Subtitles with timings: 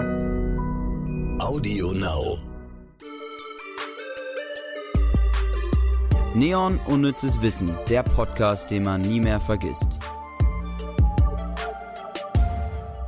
[0.00, 2.38] Audio Now.
[6.34, 10.00] Neon Unnützes Wissen, der Podcast, den man nie mehr vergisst.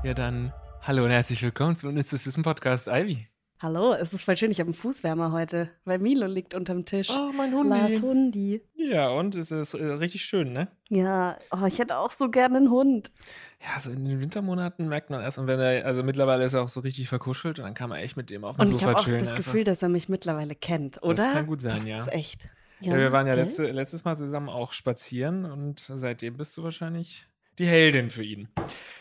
[0.03, 0.53] Ja, dann
[0.83, 3.32] hallo und herzlich willkommen zu Unnützes Wissen Podcast, Ivy.
[3.63, 7.11] Hallo, es ist voll schön, ich habe einen Fußwärmer heute, weil Milo liegt unterm Tisch.
[7.11, 7.69] Oh, mein Hundi.
[7.69, 8.61] Lars Hundi.
[8.75, 10.67] Ja, und es ist äh, richtig schön, ne?
[10.89, 13.13] Ja, oh, ich hätte auch so gerne einen Hund.
[13.61, 16.63] Ja, so in den Wintermonaten merkt man erst, und wenn er, also mittlerweile ist er
[16.63, 18.79] auch so richtig verkuschelt und dann kann man echt mit dem auf dem Und ich
[18.79, 19.19] Sofa habe auch chillen.
[19.21, 19.45] das einfach.
[19.45, 21.23] Gefühl, dass er mich mittlerweile kennt, oder?
[21.23, 22.01] Das kann gut sein, das ja.
[22.01, 22.49] ist echt.
[22.81, 27.29] Ja, wir waren ja letzte, letztes Mal zusammen auch spazieren und seitdem bist du wahrscheinlich
[27.59, 28.49] die Heldin für ihn.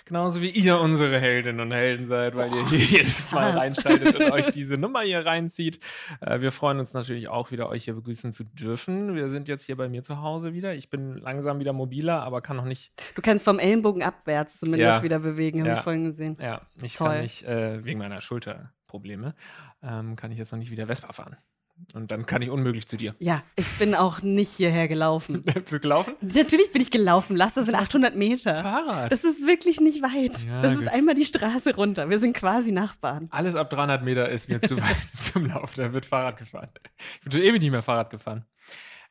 [0.05, 4.31] Genauso wie ihr unsere Heldinnen und Helden seid, weil ihr hier jedes Mal reinschaltet und
[4.31, 5.79] euch diese Nummer hier reinzieht.
[6.19, 9.15] Äh, wir freuen uns natürlich auch wieder, euch hier begrüßen zu dürfen.
[9.15, 10.75] Wir sind jetzt hier bei mir zu Hause wieder.
[10.75, 14.97] Ich bin langsam wieder mobiler, aber kann noch nicht, Du kannst vom Ellenbogen abwärts zumindest
[14.97, 15.03] Ja.
[15.03, 15.77] wieder bewegen, habe Ja.
[15.77, 16.37] ich vorhin gesehen.
[16.41, 17.07] ja, ich Toll.
[17.07, 19.33] kann nicht, äh, wegen meiner Schulterprobleme,
[19.81, 21.37] ähm, kann ich jetzt noch nicht wieder Vespa fahren.
[21.93, 23.15] Und dann kann ich unmöglich zu dir.
[23.19, 25.41] Ja, ich bin auch nicht hierher gelaufen.
[25.43, 26.13] Bist du gelaufen?
[26.21, 28.61] Natürlich bin ich gelaufen, lass das sind 800 Meter.
[28.61, 29.11] Fahrrad.
[29.11, 30.45] Das ist wirklich nicht weit.
[30.47, 30.83] Ja, das gut.
[30.83, 32.09] ist einmal die Straße runter.
[32.09, 33.27] Wir sind quasi Nachbarn.
[33.31, 35.81] Alles ab 300 Meter ist mir zu weit zum Laufen.
[35.81, 36.69] Da wird Fahrrad gefahren.
[37.15, 38.45] Ich bin schon ewig nicht mehr Fahrrad gefahren.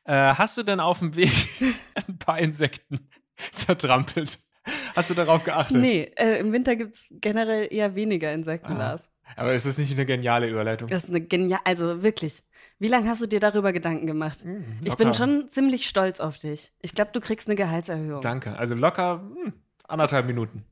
[0.03, 1.31] Äh, hast du denn auf dem Weg
[2.07, 3.07] ein paar Insekten
[3.53, 4.39] zertrampelt?
[4.95, 5.77] Hast du darauf geachtet?
[5.77, 8.77] Nee, äh, im Winter gibt es generell eher weniger Insekten, Ah.
[8.77, 9.09] Lars.
[9.37, 10.87] Aber ist das nicht eine geniale Überleitung?
[10.87, 12.43] Das ist eine genial, also wirklich.
[12.79, 14.41] Wie lange hast du dir darüber Gedanken gemacht?
[14.43, 16.71] Hm, Ich bin schon ziemlich stolz auf dich.
[16.81, 18.21] Ich glaube, du kriegst eine Gehaltserhöhung.
[18.21, 18.57] Danke.
[18.57, 19.53] Also locker hm,
[19.87, 20.65] anderthalb Minuten.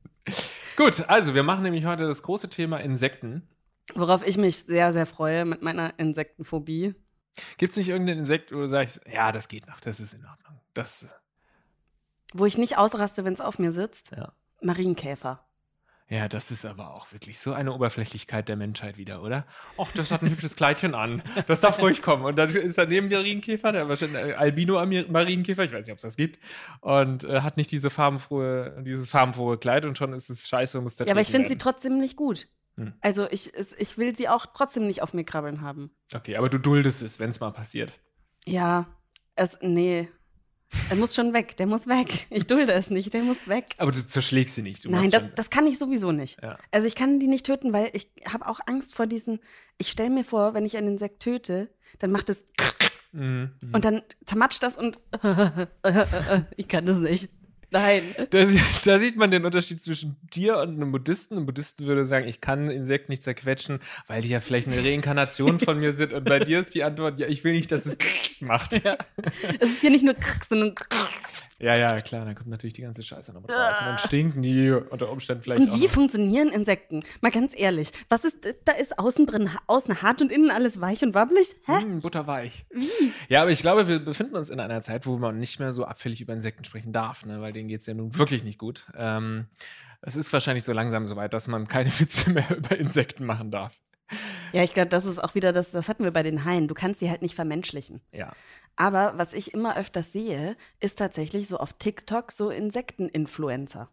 [0.76, 3.48] Gut, also wir machen nämlich heute das große Thema Insekten.
[3.94, 6.94] Worauf ich mich sehr, sehr freue mit meiner Insektenphobie.
[7.58, 10.24] Gibt es nicht irgendein Insekt, wo du sagst, ja, das geht noch, das ist in
[10.24, 10.60] Ordnung.
[10.74, 11.06] Das,
[12.32, 14.12] Wo ich nicht ausraste, wenn es auf mir sitzt.
[14.16, 14.32] ja.
[14.62, 15.44] Marienkäfer.
[16.10, 19.46] Ja, das ist aber auch wirklich so eine Oberflächlichkeit der Menschheit wieder, oder?
[19.78, 21.22] Ach, das hat ein hübsches Kleidchen an.
[21.46, 22.24] Das darf ruhig kommen.
[22.24, 26.02] Und dann ist daneben der Marienkäfer, der wahrscheinlich äh, Albino-Marienkäfer, ich weiß nicht, ob es
[26.02, 26.40] das gibt,
[26.80, 30.84] und äh, hat nicht diese farbenfrohe, dieses farbenfrohe Kleid und schon ist es scheiße und
[30.84, 32.00] muss Ja, aber ich finde sie trotzdem.
[32.00, 32.48] nicht gut.
[32.76, 32.94] Hm.
[33.00, 35.92] Also ich, ich will sie auch trotzdem nicht auf mir krabbeln haben.
[36.12, 37.92] Okay, aber du duldest es, wenn es mal passiert.
[38.46, 38.86] Ja,
[39.36, 40.08] es, nee.
[40.88, 42.26] Er muss schon weg, der muss weg.
[42.30, 43.74] Ich dulde es nicht, der muss weg.
[43.78, 44.84] Aber du zerschlägst sie nicht.
[44.88, 46.40] Nein, das, das kann ich sowieso nicht.
[46.42, 46.58] Ja.
[46.70, 49.40] Also ich kann die nicht töten, weil ich habe auch Angst vor diesen.
[49.78, 52.48] Ich stelle mir vor, wenn ich einen Insekt töte, dann macht es
[53.12, 53.50] mhm.
[53.72, 55.00] und dann zermatscht das und
[56.56, 57.30] ich kann das nicht.
[57.70, 58.02] Nein.
[58.30, 58.46] Da,
[58.84, 61.38] da sieht man den Unterschied zwischen dir und einem Buddhisten.
[61.38, 64.84] Ein Buddhisten würde sagen, ich kann ein Insekt nicht zerquetschen, weil die ja vielleicht eine
[64.84, 66.12] Reinkarnation von mir sind.
[66.12, 67.96] Und bei dir ist die Antwort, ja, ich will nicht, dass es
[68.40, 68.84] macht.
[68.84, 68.96] Ja,
[69.58, 70.14] Es ist hier nicht nur
[70.48, 70.74] sondern
[71.60, 73.76] ja, ja klar, dann kommt natürlich die ganze Scheiße noch mit raus.
[73.80, 75.92] Und dann stinken die unter Umständen vielleicht Und wie noch.
[75.92, 77.02] funktionieren Insekten?
[77.20, 81.02] Mal ganz ehrlich, was ist da ist außen drin außen hart und innen alles weich
[81.02, 81.54] und wabbelig?
[81.66, 81.84] Hä?
[81.84, 82.64] Mm, butterweich.
[82.70, 83.12] Wie?
[83.28, 85.84] Ja, aber ich glaube, wir befinden uns in einer Zeit, wo man nicht mehr so
[85.84, 87.40] abfällig über Insekten sprechen darf, ne?
[87.40, 88.86] weil denen geht es ja nun wirklich nicht gut.
[88.96, 89.46] Ähm,
[90.02, 93.74] es ist wahrscheinlich so langsam soweit, dass man keine Witze mehr über Insekten machen darf.
[94.52, 96.68] Ja, ich glaube, das ist auch wieder das, das hatten wir bei den Haien.
[96.68, 98.00] Du kannst sie halt nicht vermenschlichen.
[98.12, 98.32] Ja.
[98.76, 103.90] Aber was ich immer öfters sehe, ist tatsächlich so auf TikTok so Insekteninfluencer.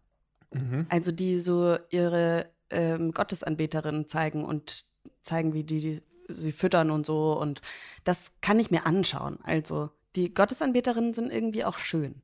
[0.52, 0.86] Mhm.
[0.88, 4.84] Also die so ihre ähm, Gottesanbeterinnen zeigen und
[5.22, 7.38] zeigen, wie die, die sie füttern und so.
[7.38, 7.60] Und
[8.04, 9.38] das kann ich mir anschauen.
[9.42, 12.22] Also die Gottesanbeterinnen sind irgendwie auch schön.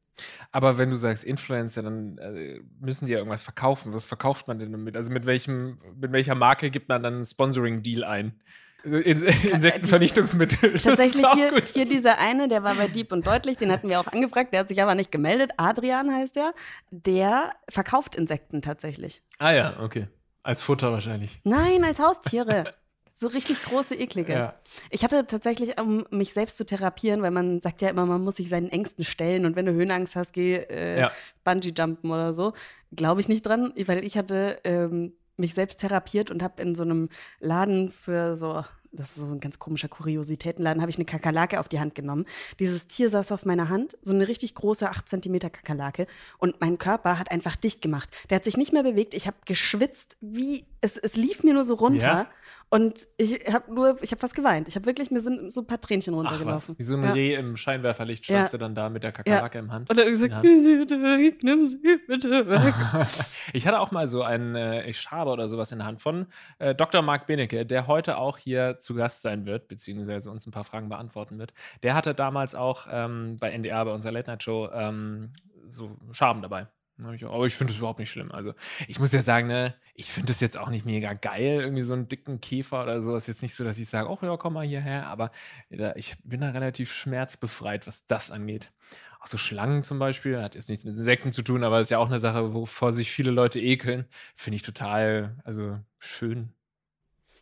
[0.52, 3.92] Aber wenn du sagst Influencer, dann äh, müssen die ja irgendwas verkaufen.
[3.92, 4.96] Was verkauft man denn damit?
[4.96, 8.40] Also mit welchem, mit welcher Marke gibt man dann einen Sponsoring-Deal ein?
[8.84, 10.72] Also In Insektenvernichtungsmittel.
[10.72, 11.68] Das ist Tatsächlich hier, gut.
[11.68, 14.60] hier dieser eine, der war bei Deep und Deutlich, den hatten wir auch angefragt, der
[14.60, 15.52] hat sich aber nicht gemeldet.
[15.56, 16.52] Adrian heißt der.
[16.90, 19.22] Der verkauft Insekten tatsächlich.
[19.38, 20.08] Ah ja, okay.
[20.42, 21.40] Als Futter wahrscheinlich.
[21.44, 22.74] Nein, als Haustiere.
[23.16, 24.32] So richtig große, eklige.
[24.32, 24.54] Ja.
[24.90, 28.36] Ich hatte tatsächlich, um mich selbst zu therapieren, weil man sagt ja immer, man muss
[28.36, 31.12] sich seinen Ängsten stellen und wenn du Höhenangst hast, geh äh, Ja.
[31.44, 32.54] Bungee-Jumpen oder so.
[32.94, 36.82] Glaube ich nicht dran, weil ich hatte ähm, mich selbst therapiert und habe in so
[36.82, 37.08] einem
[37.38, 41.68] Laden für so, das ist so ein ganz komischer Kuriositätenladen, habe ich eine Kakerlake auf
[41.68, 42.24] die Hand genommen.
[42.60, 46.06] Dieses Tier saß auf meiner Hand, so eine richtig große 8 Zentimeter Kakerlake
[46.38, 48.08] und mein Körper hat einfach dicht gemacht.
[48.30, 51.64] Der hat sich nicht mehr bewegt, ich habe geschwitzt, wie, es, es lief mir nur
[51.64, 52.30] so runter Ja?
[52.70, 54.68] Und ich habe nur, ich habe fast geweint.
[54.68, 56.74] Ich habe wirklich, mir sind so ein paar Tränchen Ach runtergelaufen.
[56.74, 57.12] was, wie so ein ja.
[57.12, 58.58] Reh im Scheinwerferlicht standst Ja.
[58.58, 59.90] du dann da mit der Kakerlake im Hand.
[59.90, 62.74] Und dann gesagt, nimm sie bitte weg, nimm sie bitte weg.
[63.52, 66.26] Ich hatte auch mal so einen äh, Schabe oder sowas in der Hand von
[66.58, 67.02] äh, Dr.
[67.02, 70.88] Marc Benecke, der heute auch hier zu Gast sein wird, beziehungsweise uns ein paar Fragen
[70.88, 71.52] beantworten wird.
[71.82, 75.32] Der hatte damals auch ähm, bei NDR, bei unserer Late Night Show, ähm,
[75.68, 76.66] so Schaben dabei.
[76.98, 78.30] Aber ich finde es überhaupt nicht schlimm.
[78.30, 78.54] Also,
[78.86, 81.92] ich muss ja sagen, ne, ich finde es jetzt auch nicht mega geil, irgendwie so
[81.92, 83.16] einen dicken Käfer oder so.
[83.16, 85.08] Ist jetzt nicht so, dass ich sage, oh ja, komm mal hierher.
[85.08, 85.30] Aber
[85.70, 88.72] da, ich bin da relativ schmerzbefreit, was das angeht.
[89.20, 91.98] Auch so Schlangen zum Beispiel, hat jetzt nichts mit Insekten zu tun, aber ist ja
[91.98, 94.04] auch eine Sache, wovor sich viele Leute ekeln.
[94.36, 96.52] Finde ich total, also schön.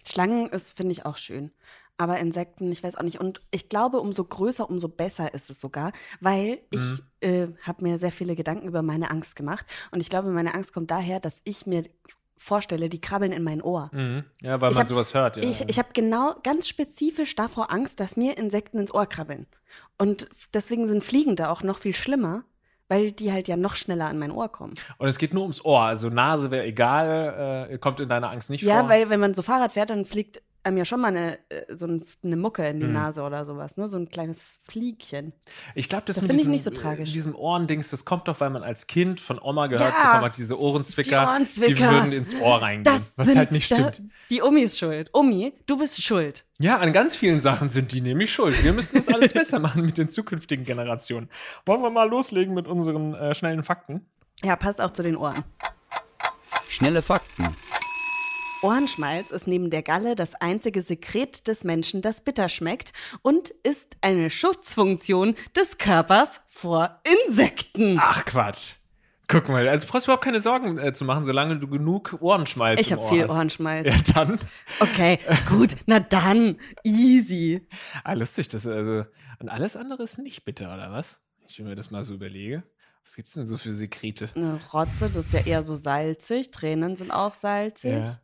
[0.05, 1.53] Schlangen ist, finde ich, auch schön.
[1.99, 3.21] Aber Insekten, ich weiß auch nicht.
[3.21, 7.01] Und ich glaube, umso größer, umso besser ist es sogar, weil ich Mhm.
[7.21, 9.67] äh, habe mir sehr viele Gedanken über meine Angst gemacht.
[9.93, 11.85] Und ich glaube, meine Angst kommt daher, dass ich mir
[12.39, 13.89] vorstelle, die krabbeln in mein Ohr.
[13.93, 14.25] Mhm.
[14.41, 15.37] Ja, weil Ich man hab- sowas hört.
[15.37, 15.45] Ja.
[15.45, 19.47] Ich, ich habe genau ganz spezifisch davor Angst, dass mir Insekten ins Ohr krabbeln.
[19.97, 22.43] Und deswegen sind Fliegende auch noch viel schlimmer,
[22.89, 24.75] weil die halt ja noch schneller an mein Ohr kommen.
[24.99, 25.83] Und es geht nur ums Ohr.
[25.83, 28.89] Also Nase wäre egal, äh, kommt in deiner Angst nicht Ja, vor.
[28.89, 31.87] weil wenn man so Fahrrad fährt, dann fliegt einem ja schon mal eine, äh, so
[31.87, 32.93] ein, eine Mucke in die Mhm.
[32.93, 33.89] Nase oder sowas, ne?
[33.89, 35.33] So ein kleines Fliegchen.
[35.75, 37.09] Ich glaube, das, Das finde ich diesem, nicht so tragisch.
[37.11, 40.25] äh, diesem Ohrendings, das kommt doch, weil man als Kind von Oma gehört Ja, bekommen
[40.25, 41.91] hat, diese Ohrenzwicker, die Ohrenzwicker.
[41.91, 42.85] würden ins Ohr reingehen.
[42.85, 44.03] Das was sind halt nicht da- stimmt.
[44.31, 45.11] Die Omi ist schuld.
[45.13, 46.45] Omi, du bist schuld.
[46.61, 48.63] Ja, an ganz vielen Sachen sind die nämlich schuld.
[48.63, 51.29] Wir müssen das alles besser machen mit den zukünftigen Generationen.
[51.67, 54.07] Wollen wir mal loslegen mit unseren äh, schnellen Fakten?
[54.45, 55.43] Ja, passt auch zu den Ohren.
[56.69, 57.49] Schnelle Fakten.
[58.63, 62.93] Ohrenschmalz ist neben der Galle das einzige Sekret des Menschen, das bitter schmeckt
[63.23, 67.99] und ist eine Schutzfunktion des Körpers vor Insekten.
[68.01, 68.75] Ach Quatsch.
[69.29, 72.81] Guck mal, also du brauchst überhaupt keine Sorgen äh, zu machen, solange du genug Ohrenschmalz
[72.81, 73.31] Ich im habe Ohr viel hast.
[73.31, 73.89] Ohrenschmalz.
[73.89, 74.39] Ja, dann.
[74.79, 75.19] Okay,
[75.49, 77.67] gut, na dann, easy.
[78.05, 79.05] Ah, lustig, das also.
[79.39, 81.19] Und alles andere ist nicht bitter, oder was?
[81.49, 82.63] Ich mir das mal so überlege.
[83.05, 84.31] Was gibt's denn so für Sekrete?
[84.37, 86.51] Eine Rotze, das ist ja eher so salzig.
[86.51, 87.91] Tränen sind auch salzig.
[88.05, 88.17] Ja.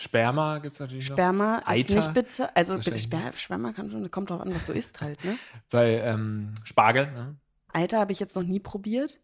[0.00, 1.16] Sperma gibt's natürlich noch.
[1.16, 2.50] Sperma ist nicht bitter.
[2.56, 5.36] Also Sper Sperma kann schon, kommt drauf an, was du isst halt, ne?
[5.70, 7.10] Weil ähm, Spargel.
[7.12, 7.36] Ne?
[7.72, 9.20] Eiter habe ich jetzt noch nie probiert.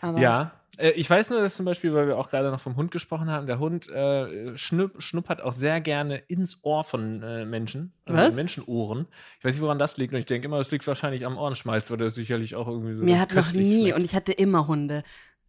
[0.00, 0.52] Aber Ja.
[0.78, 3.30] Äh, ich weiß nur, dass zum Beispiel, weil wir auch gerade noch vom Hund gesprochen
[3.30, 7.92] haben, der Hund äh, schnupp, schnuppert auch sehr gerne ins Ohr von äh, Menschen.
[8.06, 8.34] also Was?
[8.34, 9.06] Menschenohren.
[9.38, 10.14] Ich weiß nicht, woran das liegt.
[10.14, 13.04] Und ich denke immer, das liegt wahrscheinlich am Ohrenschmalz, weil das sicherlich auch irgendwie so
[13.04, 13.98] Mir hat noch nie, schmeckt.
[13.98, 15.02] und ich hatte immer Hunde.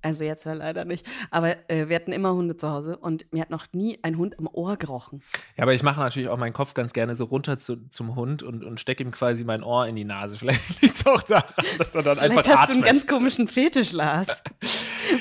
[0.03, 1.07] Also jetzt leider nicht.
[1.31, 4.37] Aber äh, wir hatten immer Hunde zu Hause und mir hat noch nie ein Hund
[4.37, 5.21] am Ohr gerochen.
[5.55, 8.43] Ja, aber ich mache natürlich auch meinen Kopf ganz gerne so runter zu, zum Hund
[8.43, 10.37] und, und stecke ihm quasi mein Ohr in die Nase.
[10.43, 12.93] Vielleicht liegt es auch daran, dass er dann Vielleicht einfach hast du einen atmet.
[12.93, 14.27] ganz komischen Fetisch, Lars.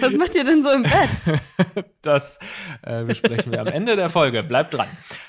[0.00, 1.86] Was macht ihr denn so im Bett?
[2.02, 2.40] Das
[2.82, 4.42] äh, besprechen wir am Ende der Folge.
[4.42, 4.88] Bleibt dran.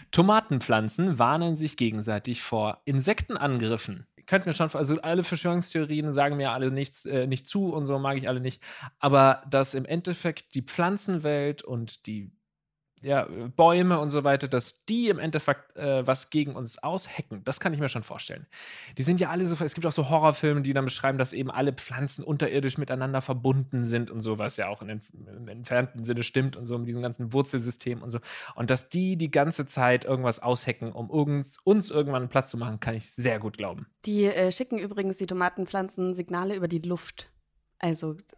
[0.09, 4.07] Tomatenpflanzen warnen sich gegenseitig vor Insektenangriffen.
[4.23, 7.85] Ihr könnt mir schon, also alle Verschwörungstheorien sagen mir alle nichts, äh, nicht zu und
[7.85, 8.63] so mag ich alle nicht.
[8.99, 12.31] Aber dass im Endeffekt die Pflanzenwelt und die
[13.03, 17.59] ja, Bäume und so weiter, dass die im Endeffekt äh, was gegen uns aushacken, das
[17.59, 18.47] kann ich mir schon vorstellen.
[18.97, 21.51] Die sind ja alle so, es gibt auch so Horrorfilme, die dann beschreiben, dass eben
[21.51, 26.05] alle Pflanzen unterirdisch miteinander verbunden sind und so, was ja auch in den, im entfernten
[26.05, 28.19] Sinne stimmt und so mit diesem ganzen Wurzelsystem und so.
[28.55, 32.79] Und dass die die ganze Zeit irgendwas aushacken, um uns, uns irgendwann Platz zu machen,
[32.79, 33.87] kann ich sehr gut glauben.
[34.05, 37.29] Die äh, schicken übrigens die Tomatenpflanzen Signale über die Luft.
[37.79, 38.37] Also da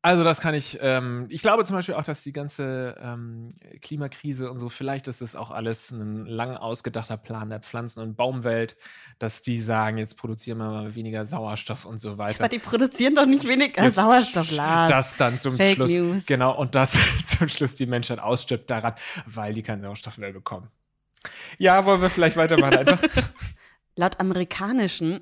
[0.01, 3.49] Also, das kann ich, ähm, ich glaube zum Beispiel auch, dass die ganze ähm,
[3.81, 8.15] Klimakrise und so, vielleicht ist das auch alles ein lang ausgedachter Plan der Pflanzen- und
[8.15, 8.77] Baumwelt,
[9.17, 12.39] dass die sagen, jetzt produzieren wir mal weniger Sauerstoff und so weiter.
[12.39, 14.89] Aber die produzieren doch nicht weniger Jetzt Sauerstoff, Lars.
[14.89, 15.91] Das dann zum Fake Schluss.
[15.91, 16.25] News.
[16.25, 18.93] Genau, und das zum Schluss die Menschheit ausstirbt daran,
[19.25, 20.69] weil die keinen Sauerstoff mehr bekommen.
[21.57, 23.01] Ja, wollen wir vielleicht weitermachen einfach?
[23.97, 25.19] Laut amerikanischen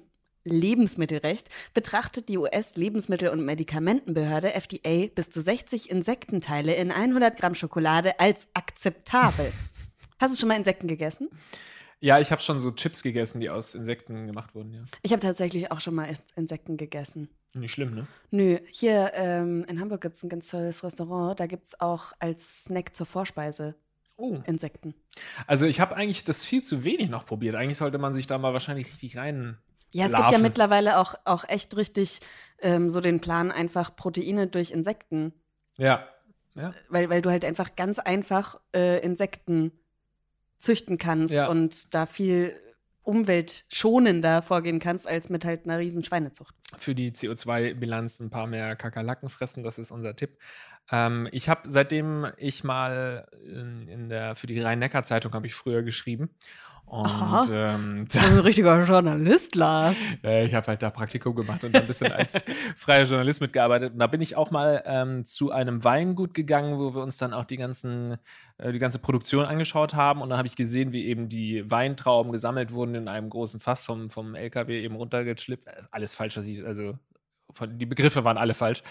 [0.50, 8.20] Lebensmittelrecht betrachtet die US-Lebensmittel- und Medikamentenbehörde FDA bis zu 60 Insektenteile in 100 Gramm Schokolade
[8.20, 9.51] als akzeptabel.
[10.20, 11.30] Hast du schon mal Insekten gegessen?
[12.00, 14.82] ja, ich habe schon so Chips gegessen, die aus Insekten gemacht wurden, ja.
[15.01, 17.30] Ich habe tatsächlich auch schon mal Insekten gegessen.
[17.54, 18.08] Nicht schlimm, ne?
[18.30, 21.39] Nö, hier ähm, in Hamburg gibt es ein ganz tolles Restaurant.
[21.39, 23.75] Da gibt es auch als Snack zur Vorspeise
[24.20, 24.39] Oh.
[24.48, 24.96] Insekten.
[25.46, 27.56] Also ich habe eigentlich das viel zu wenig noch probiert.
[27.56, 29.60] Eigentlich sollte man sich da mal wahrscheinlich richtig rein.
[29.91, 30.41] Ja, es gibt ja Larven.
[30.41, 32.20] mittlerweile auch, auch echt richtig
[32.60, 35.34] ähm, so den Plan, einfach Proteine durch Insekten
[35.77, 36.08] Ja.
[36.56, 36.74] Ja.
[36.89, 39.72] weil, weil du halt einfach ganz einfach äh, Insekten
[40.58, 41.48] züchten kannst Ja.
[41.50, 42.60] und da viel
[43.03, 46.53] umweltschonender vorgehen kannst als mit halt einer riesen Schweinezucht.
[46.77, 49.63] für die CO2-Bilanz ein paar mehr Kakerlaken fressen.
[49.63, 50.38] Das ist unser Tipp.
[50.91, 55.84] Ähm, ich habe, seitdem ich mal in, in der, für die Rhein-Neckar-Zeitung habe ich früher
[55.84, 56.29] geschrieben.
[56.88, 59.98] Und ähm, So ein richtiger Journalist, Lars.
[60.24, 62.39] äh, ich habe halt da Praktikum gemacht und ein bisschen als
[62.77, 63.91] freier Journalist mitgearbeitet.
[63.91, 67.34] Und da bin ich auch mal ähm, zu einem Weingut gegangen, wo wir uns dann
[67.34, 68.15] auch die ganzen,
[68.58, 70.22] äh, die ganze Produktion angeschaut haben.
[70.22, 73.84] Und da habe ich gesehen, wie eben die Weintrauben gesammelt wurden in einem großen Fass
[73.84, 75.65] vom, vom LKW eben runtergeschlippt.
[75.91, 76.98] Alles falsch, was ich, also
[77.54, 78.84] von, die Begriffe waren alle falsch.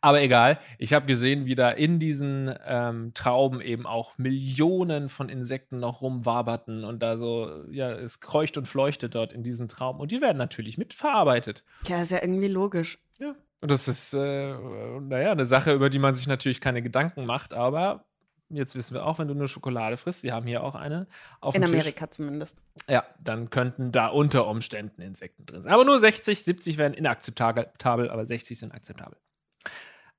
[0.00, 5.28] Aber egal, ich habe gesehen, wie da in diesen ähm, Trauben eben auch Millionen von
[5.28, 10.00] Insekten noch rumwaberten und da so, ja, es kreucht und fleuchtet dort in diesen Trauben.
[10.00, 11.64] Und die werden natürlich mitverarbeitet.
[11.86, 12.98] Ja, ist ja irgendwie logisch.
[13.18, 13.34] Ja.
[13.60, 14.54] Und das ist, äh,
[15.00, 18.04] naja, eine Sache, über die man sich natürlich keine Gedanken macht, aber
[18.48, 21.06] jetzt wissen wir auch, wenn du eine Schokolade frisst, wir haben hier auch eine
[21.42, 21.70] In dem Tisch.
[21.70, 22.58] Amerika zumindest.
[22.88, 25.72] Ja, dann könnten da unter Umständen Insekten drin sein.
[25.72, 29.16] Aber nur 60, 70 wären inakzeptabel, aber 60 sind akzeptabel.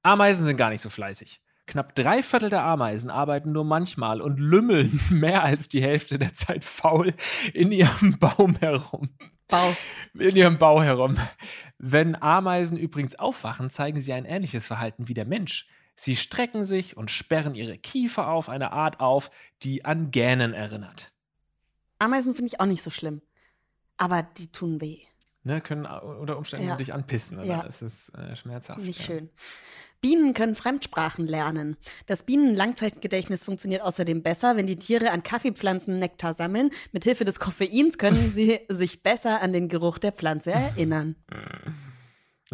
[0.04, 1.42] Ameisen sind gar nicht so fleißig.
[1.68, 6.34] Knapp drei Viertel der Ameisen arbeiten nur manchmal und lümmeln mehr als die Hälfte der
[6.34, 7.14] Zeit faul
[7.54, 9.10] in ihrem Baum herum.
[9.48, 9.76] Bau.
[10.14, 11.18] In ihrem Bau herum.
[11.78, 15.68] Wenn Ameisen übrigens aufwachen, zeigen sie ein ähnliches Verhalten wie der Mensch.
[15.96, 19.32] Sie strecken sich und sperren ihre Kiefer auf eine Art auf,
[19.64, 21.14] die an Gähnen erinnert.
[22.00, 23.22] Ameisen finde ich auch nicht so schlimm.
[23.98, 25.00] Aber die tun weh.
[25.44, 26.76] Ne, können unter Umständen Ja.
[26.76, 27.38] dich anpissen.
[27.38, 27.48] Oder?
[27.48, 27.64] Ja.
[27.64, 28.82] Das ist äh, schmerzhaft.
[28.82, 29.06] Nicht ja.
[29.06, 29.30] schön.
[30.02, 31.78] Bienen können Fremdsprachen lernen.
[32.08, 36.72] Das Bienenlangzeitgedächtnis funktioniert außerdem besser, wenn die Tiere an Kaffeepflanzen Nektar sammeln.
[36.92, 41.16] Mithilfe des Koffeins können sie sich besser an den Geruch der Pflanze erinnern.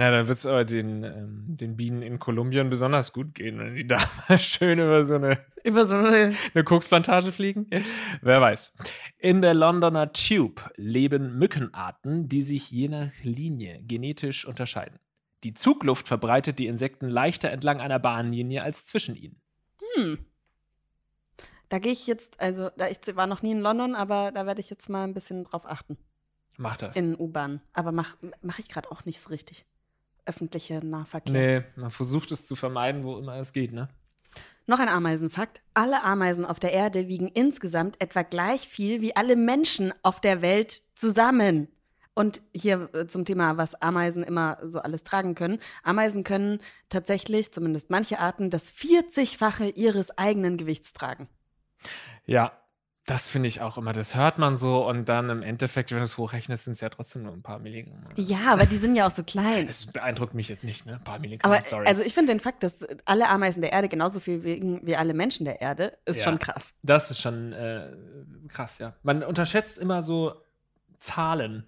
[0.01, 3.75] Ja, dann wird es aber den, ähm, den Bienen in Kolumbien besonders gut gehen, wenn
[3.75, 7.70] die da mal schön über so eine, Über so eine eine Koksplantage fliegen.
[8.24, 8.74] Wer weiß.
[9.20, 14.98] In der Londoner Tube leben Mückenarten, die sich je nach Linie genetisch unterscheiden.
[15.43, 19.39] Die Zugluft verbreitet die Insekten leichter entlang einer Bahnlinie als zwischen ihnen.
[21.70, 24.62] Da gehe ich jetzt, also da ich war noch nie in London, aber da werde
[24.62, 25.96] ich jetzt mal ein bisschen drauf achten.
[26.58, 26.96] Macht das.
[26.96, 27.62] In U-Bahn.
[27.74, 29.67] Aber mache mach ich gerade auch nicht so richtig.
[30.25, 31.33] Öffentliche Nahverkehr.
[31.33, 33.89] Nee, man versucht es zu vermeiden, wo immer es geht, ne?
[34.67, 35.61] Noch ein Ameisenfakt.
[35.73, 40.41] Alle Ameisen auf der Erde wiegen insgesamt etwa gleich viel wie alle Menschen auf der
[40.41, 41.67] Welt zusammen.
[42.13, 45.59] Und hier äh, zum Thema, was Ameisen immer so alles tragen können.
[45.83, 46.59] Ameisen können
[46.89, 51.27] tatsächlich, zumindest manche Arten, das 40-fache ihres eigenen Gewichts tragen.
[52.25, 52.51] Ja,
[53.08, 53.93] das finde ich auch immer.
[53.93, 56.89] Das hört man so und dann im Endeffekt, wenn du es hochrechnest, sind es ja
[56.89, 58.03] trotzdem nur ein paar Milligramm.
[58.15, 59.67] Ja, aber die sind ja auch so klein.
[59.67, 60.93] Es beeindruckt mich jetzt nicht, ne?
[60.93, 61.88] Ein paar Milligramm, Aber sorry.
[61.88, 65.13] also ich finde den Fakt, dass alle Ameisen der Erde genauso viel wiegen wie alle
[65.15, 66.25] Menschen der Erde, ist Ja.
[66.25, 66.74] schon krass.
[66.84, 67.91] das ist schon äh,
[68.50, 68.93] krass, ja.
[69.01, 70.36] Man unterschätzt immer so
[71.00, 71.65] Zahlen.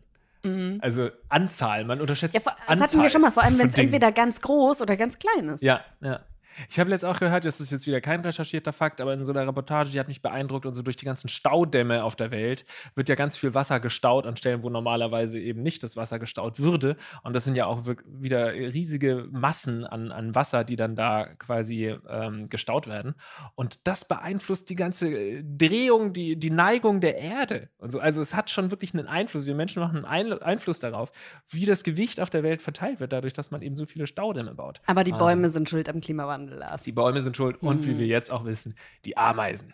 [0.82, 1.86] Also Anzahl.
[1.86, 2.40] Man unterschätzt Mhm.
[2.40, 4.82] Ja, vor, das Anzahl hatten wir schon mal, vor allem wenn es entweder ganz groß
[4.82, 5.62] oder ganz klein ist.
[5.63, 6.20] Ja, ja.
[6.69, 9.31] Ich habe jetzt auch gehört, das ist jetzt wieder kein recherchierter Fakt, aber in so
[9.31, 12.65] einer Reportage, die hat mich beeindruckt und so durch die ganzen Staudämme auf der Welt
[12.95, 16.60] wird ja ganz viel Wasser gestaut an Stellen, wo normalerweise eben nicht das Wasser gestaut
[16.60, 16.95] würde.
[17.24, 21.95] Und das sind ja auch wieder riesige Massen an, an Wasser, die dann da quasi
[22.07, 23.15] ähm, gestaut werden.
[23.55, 27.69] Und das beeinflusst die ganze äh, Drehung, die, die Neigung der Erde.
[27.77, 28.00] Und so.
[28.00, 29.45] Also es hat schon wirklich einen Einfluss.
[29.45, 31.12] Wir Menschen machen einen Ein Einfluss darauf,
[31.50, 34.53] wie das Gewicht auf der Welt verteilt wird, dadurch, dass man eben so viele Staudämme
[34.53, 34.81] baut.
[34.86, 35.13] Aber die.
[35.24, 36.83] Bäume sind schuld am Klimawandel, Lars.
[36.83, 39.73] Die Bäume sind schuld und wie wir jetzt auch wissen, die Ameisen.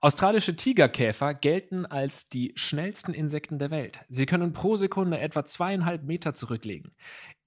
[0.00, 4.04] Australische Tigerkäfer gelten als die schnellsten Insekten der Welt.
[4.08, 6.94] Sie können pro Sekunde etwa zweieinhalb Meter zurücklegen.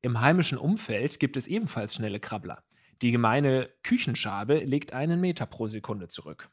[0.02, 2.62] Im heimischen Umfeld gibt es ebenfalls schnelle Krabbler.
[3.02, 6.50] Die gemeine Küchenschabe legt einen Meter pro Sekunde zurück.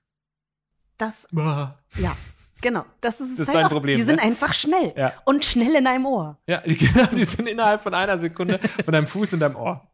[0.99, 2.16] Das, Ja, ja,
[2.61, 2.85] genau.
[3.00, 3.70] Das ist, es Das ist halt dein auch.
[3.70, 4.06] Problem, Die ne?
[4.06, 4.94] sind einfach schnell.
[4.97, 5.12] Ja.
[5.25, 6.38] Und schnell in einem Ohr.
[6.47, 9.90] genau, die sind innerhalb von einer Sekunde von deinem Fuß in deinem Ohr.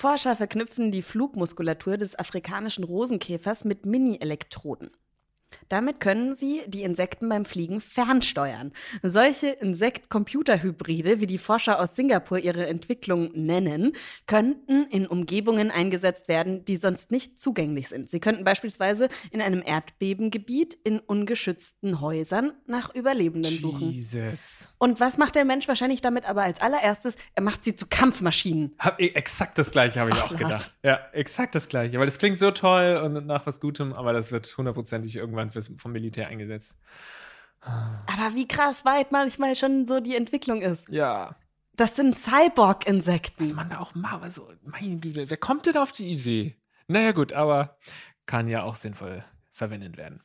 [0.00, 4.92] Forscher verknüpfen die Flugmuskulatur des afrikanischen Rosenkäfers mit Mini-Elektroden.
[5.68, 8.72] Damit können sie die Insekten beim Fliegen fernsteuern.
[9.02, 13.92] Solche Insekt-Computer-Hybride, wie die Forscher aus Singapur ihre Entwicklung nennen,
[14.26, 18.10] könnten in Umgebungen eingesetzt werden, die sonst nicht zugänglich sind.
[18.10, 23.90] Sie könnten beispielsweise in einem Erdbebengebiet in ungeschützten Häusern nach Überlebenden suchen.
[23.90, 24.74] Jesus.
[24.78, 27.16] Und was macht der Mensch wahrscheinlich damit aber als allererstes?
[27.34, 28.74] Er macht sie zu Kampfmaschinen.
[28.78, 30.40] Hab, exakt das gleiche habe ich Ach, auch Lars.
[30.40, 30.74] gedacht.
[30.82, 31.98] Ja, exakt das gleiche.
[31.98, 35.72] Weil das klingt so toll und nach was Gutem, aber das wird hundertprozentig irgendwann fürs,
[35.76, 36.78] vom Militär eingesetzt.
[37.60, 40.88] Aber wie krass weit manchmal schon so die Entwicklung ist.
[40.88, 41.36] Ja.
[41.74, 43.54] Das sind Was Cyborg-Insekten.
[43.54, 46.56] man da auch macht, also, meine Güte, wer kommt denn auf die Idee?
[46.88, 47.76] Naja, gut, aber
[48.26, 50.22] kann ja auch sinnvoll verwendet werden.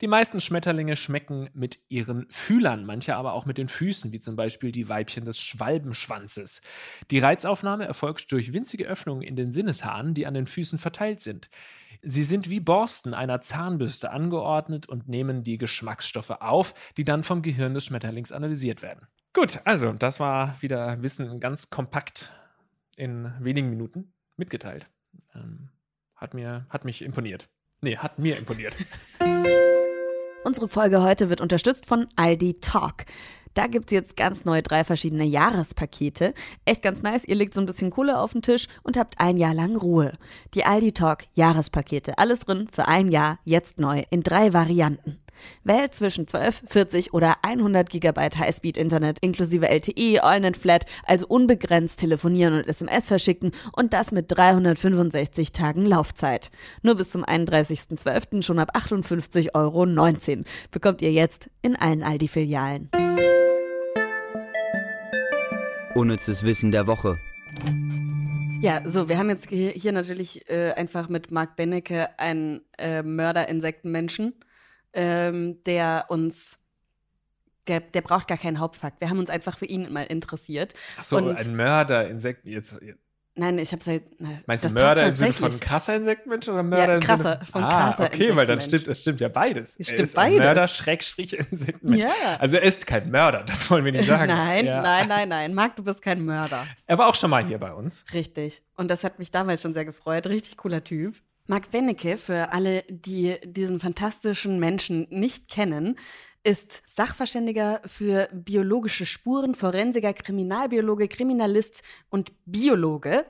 [0.00, 4.36] Die meisten Schmetterlinge schmecken mit ihren Fühlern, manche aber auch mit den Füßen, wie zum
[4.36, 6.60] Beispiel die Weibchen des Schwalbenschwanzes.
[7.10, 11.48] Die Reizaufnahme erfolgt durch winzige Öffnungen in den Sinneshaaren, die an den Füßen verteilt sind.
[12.06, 17.40] Sie sind wie Borsten einer Zahnbürste angeordnet und nehmen die Geschmacksstoffe auf, die dann vom
[17.40, 19.06] Gehirn des Schmetterlings analysiert werden.
[19.32, 22.30] Gut, also das war wieder Wissen ganz kompakt
[22.96, 24.86] in wenigen Minuten mitgeteilt.
[25.34, 25.70] Ähm,
[26.14, 27.48] hat, mir, hat mich imponiert.
[27.80, 28.76] Nee, hat mir imponiert.
[30.44, 33.06] Unsere Folge heute wird unterstützt von Aldi Talk.
[33.54, 36.34] Da gibt es jetzt ganz neu drei verschiedene Jahrespakete.
[36.64, 37.24] Echt ganz nice.
[37.24, 40.12] Ihr legt so ein bisschen Kohle auf den Tisch und habt ein Jahr lang Ruhe.
[40.54, 42.18] Die Aldi Talk Jahrespakete.
[42.18, 45.20] Alles drin für ein Jahr, jetzt neu, in drei Varianten.
[45.62, 52.54] Wählt zwischen 12, 40 oder 100 GB Highspeed-Internet inklusive LTE, AllNet Flat, also unbegrenzt telefonieren
[52.54, 56.50] und SMS verschicken und das mit 365 Tagen Laufzeit.
[56.82, 58.42] Nur bis zum 31.12.
[58.42, 62.90] schon ab 58,19 Euro bekommt ihr jetzt in allen Aldi-Filialen.
[65.94, 67.18] Unnützes Wissen der Woche.
[68.60, 74.34] Ja, so, wir haben jetzt hier natürlich äh, einfach mit Marc Bennecke einen äh, Mörder-Insektenmenschen,
[74.92, 76.58] ähm, der uns,
[77.68, 79.00] der, der braucht gar keinen Hauptfakt.
[79.00, 80.74] Wir haben uns einfach für ihn mal interessiert.
[80.98, 82.48] Ach so, Und- ein Mörder-Insekten.
[82.48, 82.76] Jetzt,
[83.36, 84.04] Nein, ich hab's halt.
[84.20, 87.40] na, meinst du Mörder im Sinne von krasser Insektenmensch oder Mörder Ja, im Sinne krasser,
[87.50, 89.70] von ah, krasser Okay, weil dann stimmt, es stimmt ja beides.
[89.70, 90.38] Es Er stimmt ist beides.
[90.38, 92.04] Mörder, Schrägstrich, Insektenmensch.
[92.04, 92.12] Ja.
[92.38, 94.26] Also er ist kein Mörder, das wollen wir nicht sagen.
[94.28, 94.82] Nein, Ja.
[94.82, 95.52] nein, nein, nein.
[95.54, 96.64] Marc, du bist kein Mörder.
[96.86, 98.04] Er war auch schon mal hier bei uns.
[98.14, 98.62] Richtig.
[98.76, 100.28] Und das hat mich damals schon sehr gefreut.
[100.28, 101.16] Richtig cooler Typ.
[101.46, 105.96] Marc Wennecke, für alle, die diesen fantastischen Menschen nicht kennen,
[106.44, 113.24] ist Sachverständiger für biologische Spuren, Forensiker, Kriminalbiologe, Kriminalist und Biologe.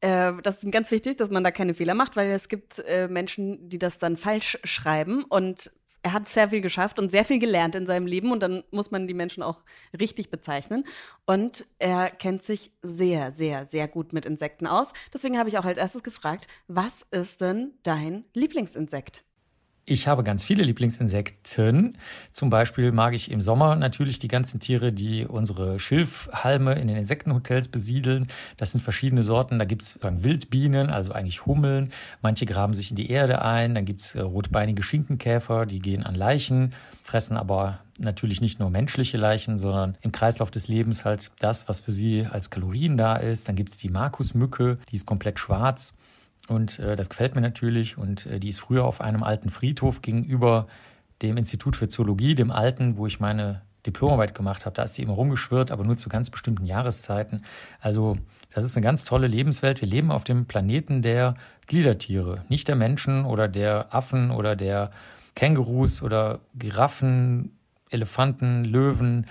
[0.00, 3.06] Äh, das ist ganz wichtig, dass man da keine Fehler macht, weil es gibt äh,
[3.06, 5.70] Menschen, die das dann falsch schreiben und
[6.02, 8.90] er hat sehr viel geschafft und sehr viel gelernt in seinem Leben und dann muss
[8.90, 9.62] man die Menschen auch
[9.98, 10.84] richtig bezeichnen.
[11.26, 14.92] Und er kennt sich sehr, sehr, sehr gut mit Insekten aus.
[15.14, 19.22] Deswegen habe ich auch als erstes gefragt, was ist denn dein Lieblingsinsekt?
[19.84, 21.98] Ich habe ganz viele Lieblingsinsekten.
[22.30, 26.96] Zum Beispiel mag ich im Sommer natürlich die ganzen Tiere, die unsere Schilfhalme in den
[26.96, 28.28] Insektenhotels besiedeln.
[28.56, 29.58] Das sind verschiedene Sorten.
[29.58, 31.90] Da gibt es Wildbienen, also eigentlich Hummeln.
[32.20, 33.74] Manche graben sich in die Erde ein.
[33.74, 38.70] Dann gibt es äh, rotbeinige Schinkenkäfer, die gehen an Leichen, fressen aber natürlich nicht nur
[38.70, 43.16] menschliche Leichen, sondern im Kreislauf des Lebens halt das, was für sie als Kalorien da
[43.16, 43.48] ist.
[43.48, 45.94] Dann gibt es die Markusmücke, die ist komplett schwarz.
[46.48, 47.98] Und äh, das gefällt mir natürlich.
[47.98, 50.66] Und äh, die ist früher auf einem alten Friedhof gegenüber
[51.22, 54.74] dem Institut für Zoologie, dem alten, wo ich meine Diplomarbeit gemacht habe.
[54.74, 57.44] Da ist sie immer rumgeschwirrt, aber nur zu ganz bestimmten Jahreszeiten.
[57.80, 58.16] Also
[58.54, 59.80] das ist eine ganz tolle Lebenswelt.
[59.80, 61.34] Wir leben auf dem Planeten der
[61.66, 64.90] Gliedertiere, nicht der Menschen oder der Affen oder der
[65.34, 67.56] Kängurus oder Giraffen,
[67.90, 69.26] Elefanten, Löwen.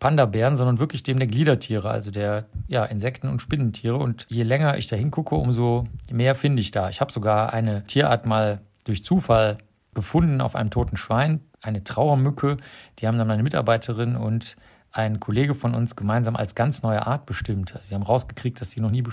[0.00, 3.96] Panda-Bären, sondern wirklich dem der Gliedertiere, also der ja, Insekten- und Spinnentiere.
[3.96, 6.88] Und je länger ich da hingucke, umso mehr finde ich da.
[6.88, 9.58] Ich habe sogar eine Tierart mal durch Zufall
[9.94, 12.56] gefunden auf einem toten Schwein, eine Trauermücke.
[12.98, 14.56] Die haben dann meine Mitarbeiterin und
[14.90, 17.74] ein Kollege von uns gemeinsam als ganz neue Art bestimmt.
[17.74, 19.04] Also sie haben rausgekriegt, dass sie noch nie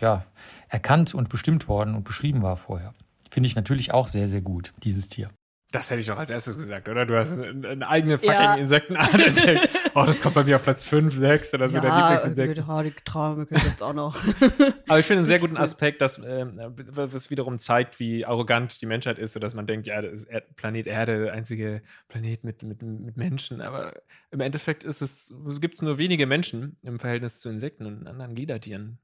[0.00, 0.24] ja,
[0.68, 2.92] erkannt und bestimmt worden und beschrieben war vorher.
[3.30, 5.30] Finde ich natürlich auch sehr, sehr gut, dieses Tier.
[5.72, 7.06] Das hätte ich doch als erstes gesagt, oder?
[7.06, 8.32] Du hast eine, eigene Ja.
[8.48, 9.68] fucking Insektenart entdeckt.
[9.98, 12.58] Oh, das kommt bei mir auf Platz 5, 6 oder so, der Lieblingsinsekt.
[12.58, 14.14] Ja, die Traumücke gibt's auch noch.
[14.88, 18.84] Aber ich finde einen sehr guten Aspekt, dass ähm, was wiederum zeigt, wie arrogant die
[18.84, 22.82] Menschheit ist, sodass man denkt, ja, das ist Planet Erde, der einzige Planet mit, mit,
[22.82, 23.62] mit Menschen.
[23.62, 23.94] Aber
[24.30, 28.34] im Endeffekt ist es, gibt es nur wenige Menschen im Verhältnis zu Insekten und anderen
[28.34, 28.98] Gliedertieren.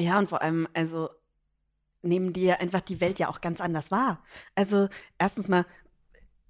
[0.00, 1.10] Ja, und vor allem, also
[2.02, 4.22] nehmen die ja einfach die Welt ja auch ganz anders wahr.
[4.54, 5.64] Also erstens mal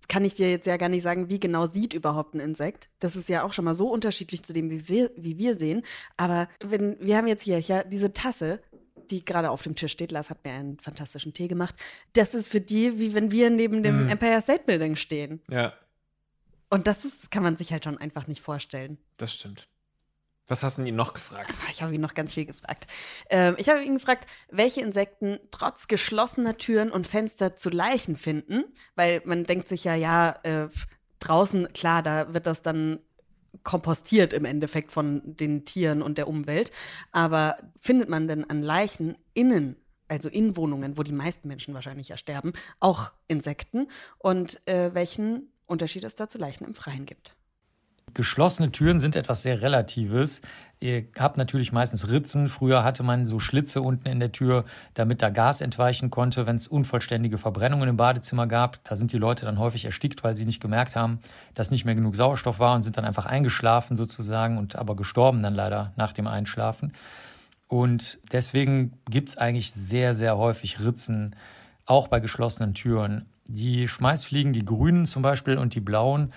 [0.09, 2.89] kann ich dir jetzt ja gar nicht sagen, wie genau sieht überhaupt ein Insekt.
[2.99, 5.83] Das ist ja auch schon mal so unterschiedlich zu dem, wie wir, wie wir sehen.
[6.17, 8.63] Aber wenn, wir haben jetzt hier ja diese Tasse,
[9.11, 10.13] die gerade auf dem Tisch steht.
[10.13, 11.75] Lars hat mir einen fantastischen Tee gemacht.
[12.15, 14.09] Das ist für die, wie wenn wir neben dem Mhm.
[14.11, 15.41] Empire State Building stehen.
[15.51, 15.73] Ja,
[16.71, 18.99] Und das ist, kann man sich halt schon einfach nicht vorstellen.
[19.17, 19.69] das stimmt.
[20.49, 21.53] Was hast du ihn noch gefragt?
[21.53, 22.87] Ah, Ich habe ihn noch ganz viel gefragt.
[23.29, 28.65] Ähm, ich habe ihn gefragt, welche Insekten trotz geschlossener Türen und Fenster zu Leichen finden,
[28.97, 30.69] weil man denkt sich ja, ja, äh,
[31.19, 33.01] draußen, klar, da wird das dann
[33.63, 36.71] kompostiert im Endeffekt von den Tieren und der Umwelt.
[37.13, 39.77] Aber findet man denn an Leichen innen,
[40.09, 43.89] also in Wohnungen, wo die meisten Menschen wahrscheinlich ja sterben, auch Insekten?
[44.19, 47.38] Und äh, welchen Unterschied es da zu Leichen im Freien gibt?
[48.15, 50.41] Geschlossene Türen sind etwas sehr Relatives.
[50.81, 52.49] Ihr habt natürlich meistens Ritzen.
[52.49, 56.57] Früher hatte man so Schlitze unten in der Tür, damit da Gas entweichen konnte, wenn
[56.57, 58.83] es unvollständige Verbrennungen im Badezimmer gab.
[58.85, 61.19] Da sind die Leute dann häufig erstickt, weil sie nicht gemerkt haben,
[61.55, 65.43] dass nicht mehr genug Sauerstoff war und sind dann einfach eingeschlafen sozusagen und aber gestorben
[65.43, 66.93] dann leider nach dem Einschlafen.
[67.67, 71.35] Und deswegen gibt es eigentlich sehr, sehr häufig Ritzen,
[71.87, 73.27] auch bei geschlossenen Türen.
[73.47, 76.33] Die Schmeißfliegen, die grünen zum Beispiel und die blauen,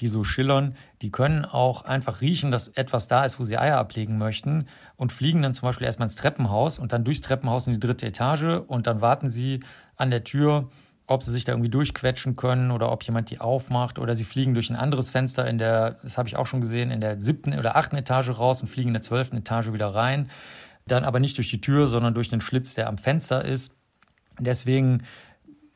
[0.00, 3.78] die so schillern, die können auch einfach riechen, dass etwas da ist, wo sie Eier
[3.78, 7.74] ablegen möchten und fliegen dann zum Beispiel erstmal ins Treppenhaus und dann durchs Treppenhaus in
[7.74, 9.60] die dritte Etage und dann warten sie
[9.96, 10.68] an der Tür,
[11.06, 14.54] ob sie sich da irgendwie durchquetschen können oder ob jemand die aufmacht oder sie fliegen
[14.54, 17.56] durch ein anderes Fenster in der, das habe ich auch schon gesehen, in der siebten
[17.56, 20.30] oder achten Etage raus und fliegen in der zwölften Etage wieder rein.
[20.86, 23.76] Dann aber nicht durch die Tür, sondern durch den Schlitz, der am Fenster ist.
[24.38, 25.02] Deswegen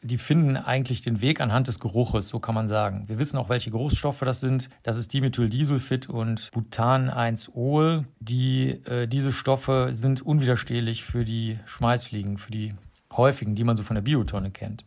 [0.03, 3.05] die finden eigentlich den Weg anhand des Geruches, so kann man sagen.
[3.07, 4.71] Wir wissen auch, welche Geruchsstoffe das sind.
[4.83, 8.07] Das ist Dimethyldisulfid und Butan-1-Ol.
[8.19, 12.75] Die, äh, diese Stoffe sind unwiderstehlich für die Schmeißfliegen, für die
[13.13, 14.85] häufigen, die man so von der Biotonne kennt.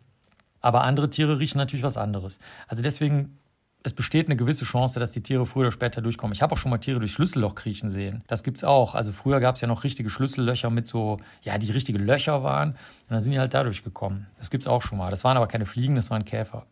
[0.62, 2.40] Aber andere Tiere riechen natürlich was anderes.
[2.68, 3.38] Also deswegen
[3.84, 6.34] es besteht eine gewisse Chance, dass die Tiere früher oder später durchkommen.
[6.34, 8.24] Ich habe auch schon mal Tiere durch Schlüsselloch kriechen sehen.
[8.28, 8.96] Das gibt's auch.
[8.96, 12.72] Also früher gab es ja noch richtige Schlüssellöcher mit so, ja, die richtige Löcher waren.
[12.72, 12.78] Und
[13.10, 14.28] dann sind die halt dadurch gekommen.
[14.40, 15.12] Das gibt's auch schon mal.
[15.12, 16.66] Das waren aber keine Fliegen, das waren Käfer.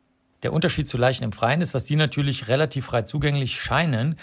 [0.43, 4.15] Der Unterschied zu Leichen im Freien ist, dass die natürlich relativ frei zugänglich scheinen.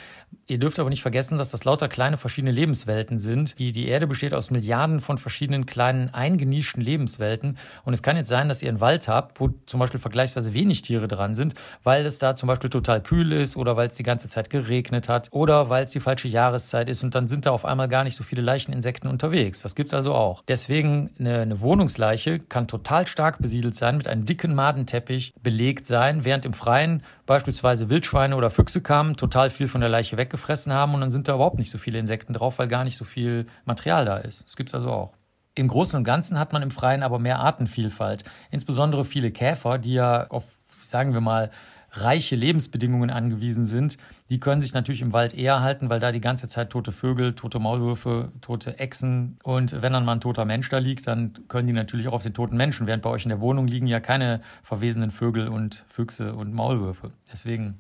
[0.49, 3.59] Ihr dürft aber nicht vergessen, dass das lauter kleine verschiedene Lebenswelten sind.
[3.59, 7.57] Die, die Erde besteht aus Milliarden von verschiedenen kleinen eingenischten Lebenswelten.
[7.85, 10.83] Und es kann jetzt sein, dass ihr einen Wald habt, wo zum Beispiel vergleichsweise wenig
[10.83, 11.55] Tiere dran sind,
[11.85, 15.09] weil es da zum Beispiel total kühl ist oder weil es die ganze Zeit geregnet
[15.09, 18.03] hat oder weil es die falsche Jahreszeit ist und dann sind da auf einmal gar
[18.03, 19.63] nicht so viele Leicheninsekten unterwegs.
[19.63, 20.43] Das gibt's also auch.
[20.49, 26.08] Deswegen eine, eine Wohnungsleiche kann total stark besiedelt sein, mit einem dicken Madenteppich belegt sein
[26.09, 30.73] sein, während im Freien beispielsweise Wildschweine oder Füchse kamen, total viel von der Leiche weggefressen
[30.73, 33.05] haben und dann sind da überhaupt nicht so viele Insekten drauf, weil gar nicht so
[33.05, 34.47] viel Material da ist.
[34.47, 35.13] Das gibt es also auch.
[35.55, 38.25] Im Großen und Ganzen hat man im Freien aber mehr Artenvielfalt.
[38.51, 40.45] Insbesondere viele Käfer, die ja auf,
[40.83, 41.51] sagen wir mal,
[41.91, 43.97] reiche Lebensbedingungen angewiesen sind,
[44.29, 47.35] die können sich natürlich im Wald eher halten, weil da die ganze Zeit tote Vögel,
[47.35, 51.67] tote Maulwürfe, tote Echsen und wenn dann mal ein toter Mensch da liegt, dann können
[51.67, 54.01] die natürlich auch auf den toten Menschen, während bei euch in der Wohnung liegen ja
[54.01, 57.13] keine verwesenen Vögel und Füchse und Maulwürfe.
[57.33, 57.79] Deswegen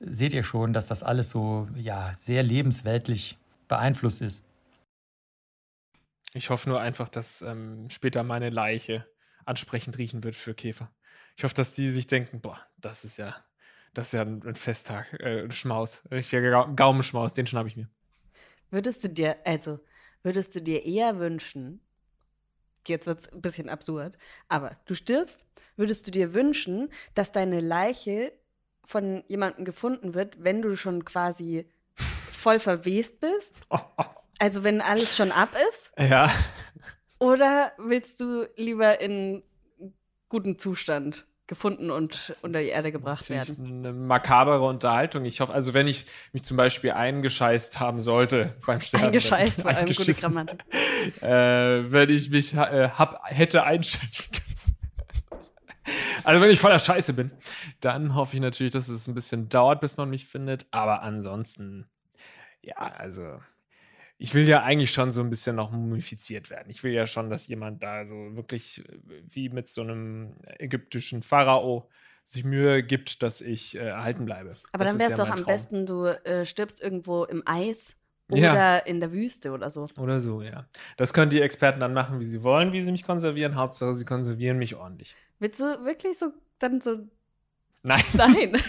[0.00, 4.44] seht ihr schon, dass das alles so ja sehr lebensweltlich beeinflusst ist.
[6.34, 9.06] Ich hoffe nur einfach, dass ähm, später meine Leiche
[9.46, 10.90] ansprechend riechen wird für Käfer.
[11.36, 13.36] Ich hoffe, dass die sich denken, boah, das ist ja,
[13.92, 17.88] das ist ja ein, Festtag, äh, ein Schmaus, richtiger Gaumenschmaus, den schnapp ich mir.
[18.70, 19.78] Würdest du dir, also,
[20.22, 21.80] würdest du dir eher wünschen,
[22.86, 24.16] jetzt wird es ein bisschen absurd,
[24.48, 25.46] aber du stirbst,
[25.76, 28.32] würdest du dir wünschen, dass deine Leiche
[28.86, 33.60] von jemandem gefunden wird, wenn du schon quasi voll verwest bist?
[34.38, 35.92] Also wenn alles schon ab ist?
[35.98, 36.30] Ja.
[37.18, 39.42] Oder willst du lieber in
[40.28, 43.84] guten Zustand gefunden und unter die Erde gebracht werden.
[43.84, 45.24] Eine makabere Unterhaltung.
[45.24, 49.06] Ich hoffe, also wenn ich mich zum Beispiel eingescheißt haben sollte beim Sterben.
[49.06, 50.64] Eingescheißt war eine gute Grammatik.
[51.22, 54.46] Äh, wenn ich mich äh, hab, hätte einstellen können.
[56.24, 57.30] Also wenn ich voller Scheiße bin,
[57.78, 60.66] dann hoffe ich natürlich, dass es ein bisschen dauert, bis man mich findet.
[60.72, 61.86] Aber ansonsten,
[62.62, 63.38] ja, also
[64.18, 66.70] ich will ja eigentlich schon so ein bisschen noch mumifiziert werden.
[66.70, 68.98] Ich will ja schon, dass jemand da so wirklich äh,
[69.28, 71.88] wie mit so einem ägyptischen Pharao
[72.24, 74.56] sich Mühe gibt, dass ich äh, erhalten bleibe.
[74.72, 75.46] Aber das dann wäre es ja doch am Traum.
[75.46, 78.78] besten, du äh, stirbst irgendwo im Eis oder ja.
[78.78, 79.86] in der Wüste oder so.
[79.98, 80.66] Oder so, ja.
[80.96, 83.54] Das können die Experten dann machen, wie sie wollen, wie sie mich konservieren.
[83.54, 85.14] Hauptsache, sie konservieren mich ordentlich.
[85.38, 87.06] Willst du wirklich so dann so.
[87.82, 88.02] Nein.
[88.14, 88.60] Nein.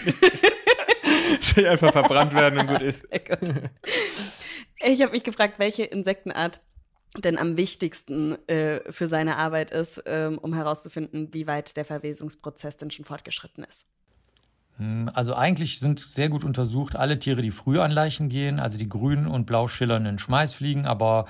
[1.40, 3.08] ich will einfach verbrannt werden und gut ist.
[3.08, 3.54] Sehr gut.
[4.88, 6.60] Ich habe mich gefragt, welche Insektenart
[7.18, 12.78] denn am wichtigsten äh, für seine Arbeit ist, ähm, um herauszufinden, wie weit der Verwesungsprozess
[12.78, 13.84] denn schon fortgeschritten ist.
[14.78, 18.78] Hm, also eigentlich sind sehr gut untersucht alle Tiere, die früh an Leichen gehen, also
[18.78, 21.26] die grünen und blau schillernden Schmeißfliegen, aber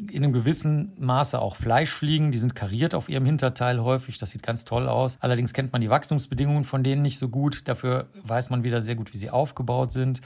[0.00, 2.32] in einem gewissen Maße auch Fleischfliegen.
[2.32, 4.18] Die sind kariert auf ihrem Hinterteil häufig.
[4.18, 5.18] Das sieht ganz toll aus.
[5.20, 7.68] Allerdings kennt man die Wachstumsbedingungen von denen nicht so gut.
[7.68, 10.20] Dafür weiß man wieder sehr gut, wie sie aufgebaut sind.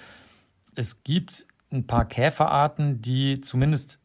[0.75, 4.00] Es gibt ein paar Käferarten, die zumindest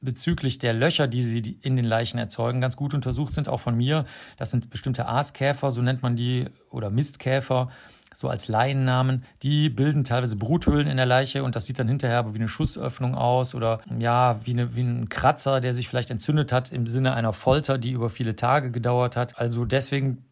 [0.00, 3.76] bezüglich der Löcher, die sie in den Leichen erzeugen, ganz gut untersucht sind, auch von
[3.76, 4.04] mir.
[4.36, 7.70] Das sind bestimmte Aaskäfer, so nennt man die, oder Mistkäfer,
[8.14, 9.24] so als Laiennamen.
[9.42, 12.48] Die bilden teilweise Bruthöhlen in der Leiche und das sieht dann hinterher aber wie eine
[12.48, 16.86] Schussöffnung aus oder ja, wie, eine, wie ein Kratzer, der sich vielleicht entzündet hat im
[16.86, 19.38] Sinne einer Folter, die über viele Tage gedauert hat.
[19.38, 20.24] Also deswegen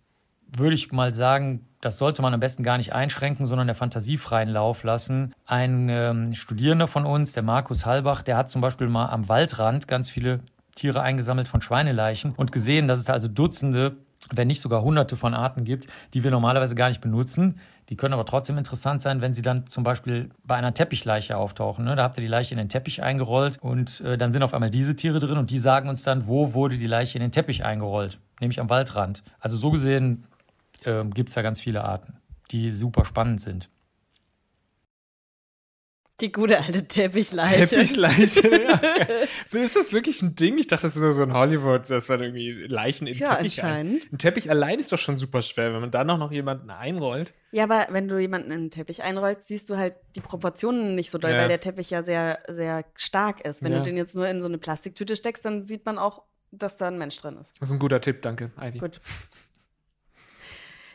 [0.57, 4.17] würde ich mal sagen, das sollte man am besten gar nicht einschränken, sondern der Fantasie
[4.17, 5.35] freien Lauf lassen.
[5.47, 9.89] Ein ähm, Studierender von uns, der Markus Halbach, der hat zum Beispiel mal am Waldrand
[9.89, 10.41] ganz viele
[10.75, 13.97] Tiere eingesammelt von Schweineleichen und gesehen, dass es da also Dutzende,
[14.31, 17.59] wenn nicht sogar Hunderte von Arten gibt, die wir normalerweise gar nicht benutzen.
[17.89, 21.85] Die können aber trotzdem interessant sein, wenn sie dann zum Beispiel bei einer Teppichleiche auftauchen.
[21.85, 21.97] Ne?
[21.97, 24.71] Da habt ihr die Leiche in den Teppich eingerollt und äh, dann sind auf einmal
[24.71, 27.65] diese Tiere drin und die sagen uns dann, wo wurde die Leiche in den Teppich
[27.65, 29.23] eingerollt, nämlich am Waldrand.
[29.41, 30.25] Also so gesehen
[30.87, 32.19] äh, gibt es da ganz viele Arten,
[32.51, 33.69] die super spannend sind.
[36.21, 37.67] Die gute alte Teppichleiche.
[37.67, 39.61] Teppichleiche, ja.
[39.61, 40.57] Ist das wirklich ein Ding?
[40.59, 43.61] Ich dachte, das ist nur so ein Hollywood, dass man irgendwie Leichen in Ja, Teppich
[43.65, 44.05] anscheinend.
[44.05, 46.71] Ein, ein Teppich allein ist doch schon super schwer, wenn man dann auch noch jemanden
[46.71, 47.33] einrollt.
[47.51, 51.11] Ja, aber wenn du jemanden in den Teppich einrollst, siehst du halt die Proportionen nicht
[51.11, 51.39] so doll, Ja.
[51.39, 53.65] weil der Teppich ja sehr, sehr stark ist.
[53.65, 53.79] Wenn Ja.
[53.79, 56.87] du den jetzt nur in so eine Plastiktüte steckst, dann sieht man auch, dass da
[56.87, 57.53] ein Mensch drin ist.
[57.59, 58.79] Das ist ein guter Tipp, danke, Ivy.
[58.79, 59.01] Gut.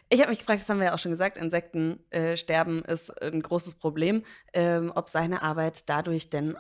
[0.09, 3.21] Ich habe mich gefragt, das haben wir ja auch schon gesagt, Insektensterben äh, sterben ist
[3.21, 6.55] ein großes Problem, ähm, ob seine Arbeit dadurch denn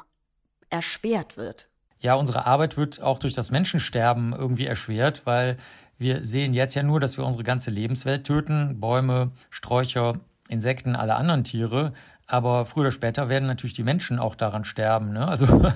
[0.69, 1.69] erschwert wird.
[1.99, 5.57] Ja, unsere Arbeit wird auch durch das Menschensterben irgendwie erschwert, weil
[5.97, 8.79] wir sehen jetzt ja nur, dass wir unsere ganze Lebenswelt töten.
[8.79, 11.93] Bäume, Sträucher, Insekten, alle anderen Tiere.
[12.27, 15.13] Aber früher oder später werden natürlich die Menschen auch daran sterben.
[15.13, 15.27] Ne?
[15.27, 15.47] Also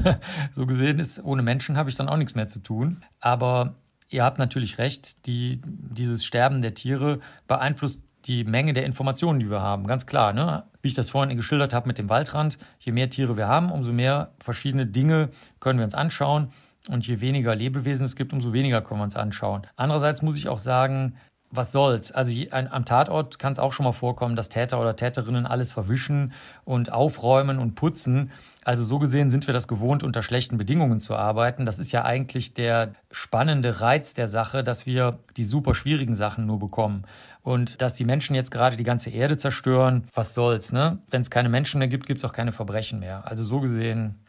[0.54, 3.04] so gesehen ist, ohne Menschen habe ich dann auch nichts mehr zu tun.
[3.20, 3.76] Aber
[4.12, 9.50] ihr habt natürlich recht, die, dieses Sterben der Tiere beeinflusst die Menge der Informationen, die
[9.50, 9.88] wir haben.
[9.88, 10.64] Ganz klar, ne?
[10.84, 13.92] Wie ich das vorhin geschildert habe mit dem Waldrand, je mehr Tiere wir haben, umso
[13.92, 16.50] mehr verschiedene Dinge können wir uns anschauen.
[16.90, 19.68] Und je weniger Lebewesen es gibt, umso weniger können wir uns anschauen.
[19.76, 21.16] Andererseits muss ich auch sagen,
[21.52, 22.12] was soll's?
[22.12, 25.46] Also je, ein, am Tatort kann es auch schon mal vorkommen, dass Täter oder Täterinnen
[25.46, 28.32] alles verwischen und aufräumen und putzen.
[28.64, 31.66] Also so gesehen sind wir das gewohnt, unter schlechten Bedingungen zu arbeiten.
[31.66, 36.46] Das ist ja eigentlich der spannende Reiz der Sache, dass wir die super schwierigen Sachen
[36.46, 37.06] nur bekommen.
[37.42, 41.00] Und dass die Menschen jetzt gerade die ganze Erde zerstören, was soll's, ne?
[41.10, 43.26] Wenn es keine Menschen mehr gibt, gibt es auch keine Verbrechen mehr.
[43.26, 44.20] Also so gesehen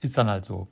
[0.00, 0.68] ist dann halt so.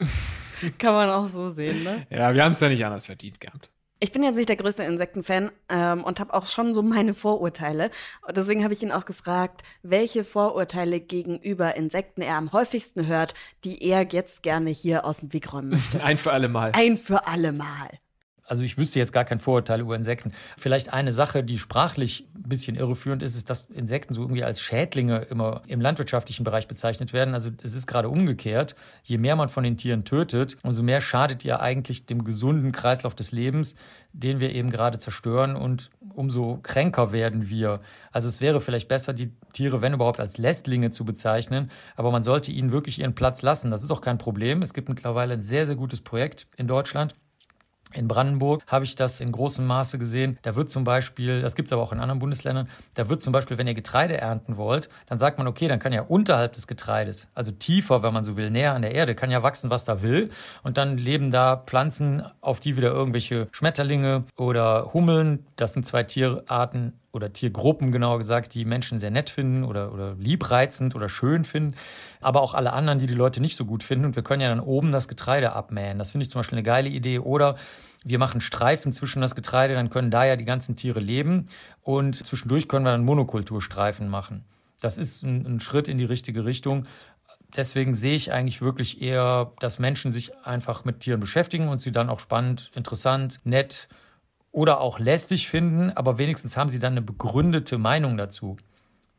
[0.78, 2.06] Kann man auch so sehen, ne?
[2.08, 3.70] Ja, wir haben es ja nicht anders verdient gehabt.
[3.98, 7.90] Ich bin jetzt nicht der größte Insektenfan ähm, und habe auch schon so meine Vorurteile.
[8.26, 13.32] Und deswegen habe ich ihn auch gefragt, welche Vorurteile gegenüber Insekten er am häufigsten hört,
[13.64, 16.02] die er jetzt gerne hier aus dem Weg räumen möchte.
[16.04, 16.72] Ein für alle Mal.
[16.74, 17.88] Ein für alle Mal.
[18.46, 20.32] Also ich wüsste jetzt gar kein Vorurteil über Insekten.
[20.56, 24.60] Vielleicht eine Sache, die sprachlich ein bisschen irreführend ist, ist, dass Insekten so irgendwie als
[24.60, 27.34] Schädlinge immer im landwirtschaftlichen Bereich bezeichnet werden.
[27.34, 28.76] Also es ist gerade umgekehrt.
[29.02, 33.14] Je mehr man von den Tieren tötet, umso mehr schadet ihr eigentlich dem gesunden Kreislauf
[33.16, 33.74] des Lebens,
[34.12, 37.80] den wir eben gerade zerstören und umso kränker werden wir.
[38.12, 42.22] Also es wäre vielleicht besser, die Tiere, wenn überhaupt, als Lästlinge zu bezeichnen, aber man
[42.22, 43.70] sollte ihnen wirklich ihren Platz lassen.
[43.70, 44.62] Das ist auch kein Problem.
[44.62, 47.14] Es gibt mittlerweile ein sehr, sehr gutes Projekt in Deutschland.
[47.92, 50.38] In Brandenburg habe ich das in großem Maße gesehen.
[50.42, 53.32] Da wird zum Beispiel, das gibt es aber auch in anderen Bundesländern, da wird zum
[53.32, 56.66] Beispiel, wenn ihr Getreide ernten wollt, dann sagt man, okay, dann kann ja unterhalb des
[56.66, 59.84] Getreides, also tiefer, wenn man so will, näher an der Erde, kann ja wachsen, was
[59.84, 60.30] da will.
[60.62, 66.02] Und dann leben da Pflanzen, auf die wieder irgendwelche Schmetterlinge oder Hummeln, das sind zwei
[66.02, 71.44] Tierarten oder Tiergruppen genauer gesagt, die Menschen sehr nett finden oder, oder liebreizend oder schön
[71.44, 71.74] finden,
[72.20, 74.04] aber auch alle anderen, die die Leute nicht so gut finden.
[74.04, 75.98] Und wir können ja dann oben das Getreide abmähen.
[75.98, 77.18] Das finde ich zum Beispiel eine geile Idee.
[77.18, 77.56] Oder
[78.04, 81.48] wir machen Streifen zwischen das Getreide, dann können da ja die ganzen Tiere leben.
[81.82, 84.44] Und zwischendurch können wir dann Monokulturstreifen machen.
[84.80, 86.86] Das ist ein, ein Schritt in die richtige Richtung.
[87.56, 91.92] Deswegen sehe ich eigentlich wirklich eher, dass Menschen sich einfach mit Tieren beschäftigen und sie
[91.92, 93.88] dann auch spannend, interessant, nett
[94.56, 98.56] oder auch lästig finden, aber wenigstens haben sie dann eine begründete Meinung dazu.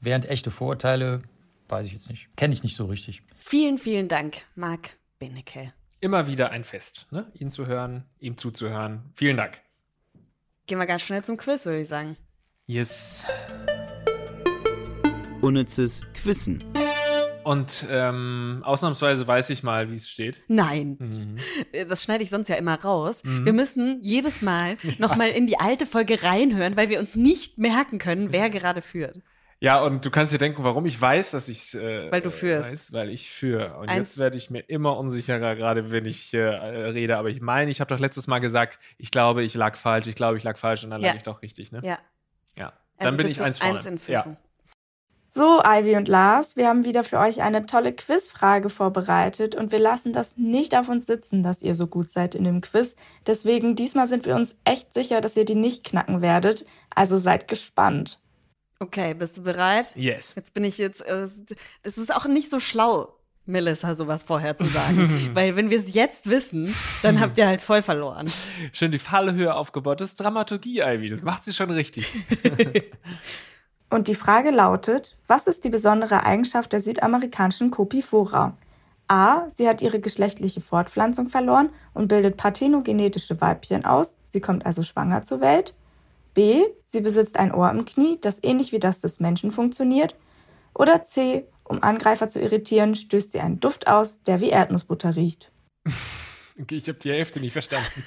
[0.02, 1.22] Während echte Vorurteile,
[1.70, 3.22] weiß ich jetzt nicht, kenne ich nicht so richtig.
[3.38, 5.74] Vielen, vielen Dank, Marc Benecke.
[6.00, 7.32] Immer wieder ein Fest, ne?
[7.36, 9.12] ihn zu hören, ihm zuzuhören.
[9.14, 9.62] Vielen Dank.
[10.66, 12.18] Gehen wir ganz schnell zum Quiz, würde ich sagen.
[12.66, 13.28] Yes.
[15.42, 16.64] Unnützes Quissen.
[17.48, 20.42] Und ähm, ausnahmsweise weiß ich mal, wie es steht.
[20.48, 21.38] Nein, Mhm.
[21.88, 23.22] das schneide ich sonst ja immer raus.
[23.24, 28.00] Wir müssen jedes Mal nochmal in die alte Folge reinhören, weil wir uns nicht merken
[28.00, 29.20] können, wer gerade führt.
[29.60, 32.30] Ja, und du kannst dir denken, warum ich weiß, dass ich es äh, Weil du
[32.32, 32.72] führst.
[32.72, 33.78] Weiß, weil ich führe.
[33.78, 37.18] Und Eins- jetzt werde ich mir immer unsicherer, gerade wenn ich äh, rede.
[37.18, 40.16] Aber ich meine, ich habe doch letztes Mal gesagt, ich glaube, ich lag falsch, ich
[40.16, 41.08] glaube, ich lag falsch und dann Ja.
[41.10, 41.80] lag ich doch richtig, ne?
[41.84, 41.98] Ja.
[42.56, 42.68] Ja.
[43.00, 43.76] Also Dann bin bist ich eins vorne.
[43.80, 44.38] Eins in ja.
[45.30, 49.80] So, Ivy und Lars, wir haben wieder für euch eine tolle Quizfrage vorbereitet und wir
[49.80, 52.96] lassen das nicht auf uns sitzen, dass ihr so gut seid in dem Quiz.
[53.26, 56.66] Deswegen diesmal sind wir uns echt sicher, dass ihr die nicht knacken werdet.
[56.94, 58.20] Also seid gespannt.
[58.80, 59.96] Okay, bist du bereit?
[59.96, 60.36] Yes.
[60.36, 61.28] Jetzt bin ich jetzt, äh,
[61.84, 65.32] das ist auch nicht so schlau, Melissa sowas vorher zu sagen.
[65.34, 68.30] Weil wenn wir es jetzt wissen, dann habt ihr halt voll verloren.
[68.74, 70.02] Schön die Fallhöhe aufgebaut.
[70.02, 71.10] Das ist Dramaturgie, Ivy.
[71.10, 72.08] Das macht sie schon richtig.
[73.90, 78.58] Und die Frage lautet, was ist die besondere Eigenschaft der südamerikanischen Copifora?
[79.08, 79.50] A.
[79.50, 84.16] Sie hat ihre geschlechtliche Fortpflanzung verloren und bildet parthenogenetische Weibchen aus.
[84.30, 85.74] Sie kommt also schwanger zur Welt.
[86.34, 86.64] B.
[86.86, 90.16] Sie besitzt ein Ohr im Knie, das ähnlich wie das des Menschen funktioniert.
[90.74, 91.48] Oder C.
[91.64, 95.52] Um Angreifer zu irritieren, stößt sie einen Duft aus, der wie Erdnussbutter riecht.
[96.60, 98.04] Okay, ich habe die Hälfte nicht verstanden.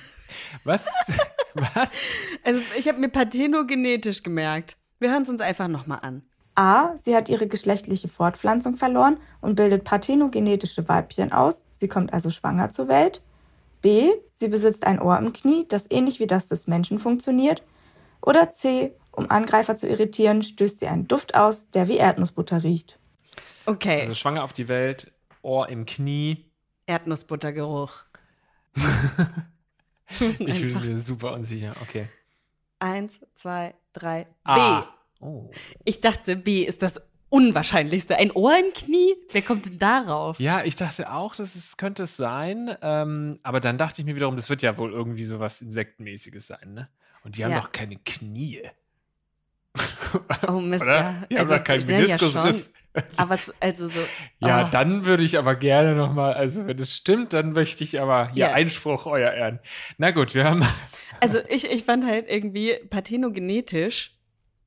[0.64, 0.88] Was?
[1.54, 2.02] Was?
[2.42, 4.76] Also ich habe mir parthenogenetisch gemerkt.
[5.00, 6.22] Wir hören es uns einfach nochmal an.
[6.54, 6.94] A.
[6.98, 11.64] Sie hat ihre geschlechtliche Fortpflanzung verloren und bildet parthenogenetische Weibchen aus.
[11.78, 13.22] Sie kommt also schwanger zur Welt.
[13.80, 14.10] B.
[14.34, 17.62] Sie besitzt ein Ohr im Knie, das ähnlich wie das des Menschen funktioniert.
[18.20, 18.94] Oder C.
[19.10, 22.98] Um Angreifer zu irritieren, stößt sie einen Duft aus, der wie Erdnussbutter riecht.
[23.64, 24.02] Okay.
[24.02, 26.44] Also schwanger auf die Welt, Ohr im Knie.
[26.86, 28.04] Erdnussbuttergeruch.
[30.18, 31.72] Ich bin mir super unsicher.
[31.82, 32.08] Okay.
[32.80, 34.26] Eins, zwei, drei.
[34.44, 34.80] A.
[34.80, 34.86] B.
[35.20, 35.50] Oh.
[35.84, 38.16] Ich dachte, B ist das Unwahrscheinlichste.
[38.16, 39.14] Ein Ohr im Knie?
[39.30, 40.40] Wer kommt denn darauf?
[40.40, 42.76] Ja, ich dachte auch, dass es könnte es sein.
[42.82, 46.74] Ähm, aber dann dachte ich mir wiederum, das wird ja wohl irgendwie sowas Insektenmäßiges sein,
[46.74, 46.88] ne?
[47.22, 47.60] Und die haben Ja.
[47.60, 48.62] doch keine Knie.
[50.48, 51.00] Oh Mist, Oder?
[51.00, 51.22] ja.
[51.30, 52.74] Die haben doch keinen ja, ja, Meniskusriss.
[53.16, 54.00] Aber so, also so.
[54.40, 54.68] Ja, oh.
[54.72, 58.46] dann würde ich aber gerne nochmal, also wenn es stimmt, dann möchte ich aber hier
[58.46, 58.52] Ja.
[58.54, 59.60] Einspruch, euer Ehren.
[59.98, 60.64] Na gut, wir haben.
[61.20, 64.16] Also ich, ich fand halt irgendwie parthenogenetisch,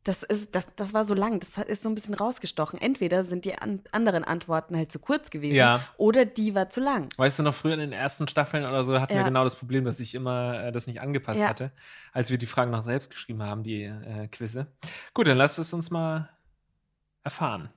[0.04, 2.78] das ist, das, das war so lang, das ist so ein bisschen rausgestochen.
[2.82, 5.80] Entweder sind die an, anderen Antworten halt zu kurz gewesen Ja.
[5.96, 7.08] oder die war zu lang.
[7.16, 9.26] Weißt du noch, früher in den ersten Staffeln oder so hatten wir Ja.
[9.28, 11.48] genau das Problem, dass ich immer äh, das nicht angepasst Ja.
[11.48, 11.72] hatte,
[12.12, 14.68] als wir die Fragen noch selbst geschrieben haben, die äh, Quizze.
[15.14, 16.30] Gut, dann lasst es uns mal
[17.24, 17.70] erfahren.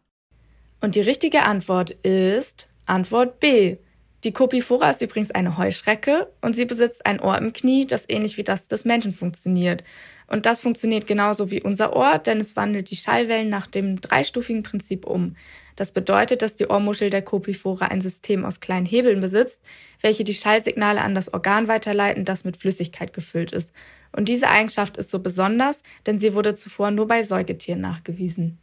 [0.81, 3.77] Und die richtige Antwort ist Antwort B.
[4.25, 8.39] Die Copifora ist übrigens eine Heuschrecke und sie besitzt ein Ohr im Knie, das ähnlich
[8.39, 9.85] wie das des Menschen funktioniert.
[10.27, 14.63] Und das funktioniert genauso wie unser Ohr, denn es wandelt die Schallwellen nach dem dreistufigen
[14.63, 15.37] Prinzip um.
[15.77, 19.61] Das bedeutet, dass die Ohrmuschel der Copifora ein System aus kleinen Hebeln besitzt,
[20.01, 23.73] welche die Schallsignale an das Organ weiterleiten, das mit Flüssigkeit gefüllt ist.
[24.11, 28.59] Und diese Eigenschaft ist so besonders, denn sie wurde zuvor nur bei Säugetieren nachgewiesen.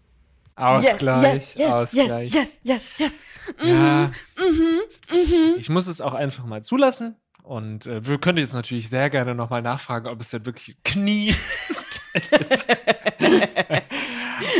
[0.55, 2.33] Ausgleich, yes, yes, Ausgleich.
[2.33, 3.13] Yes, yes, yes, yes.
[3.61, 5.55] Ja, Mhm, mhm.
[5.57, 7.17] ich muss es auch einfach mal zulassen.
[7.43, 11.29] Und äh, wir können jetzt natürlich sehr gerne nochmal nachfragen, ob es denn wirklich Knie
[12.13, 12.65] ist.